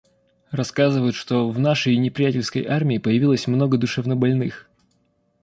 Рассказывают, 0.49 1.13
что 1.15 1.47
в 1.51 1.59
нашей 1.59 1.93
и 1.93 1.97
неприятельской 1.97 2.65
армии 2.65 2.97
появилось 2.97 3.45
много 3.45 3.77
душевнобольных. 3.77 4.67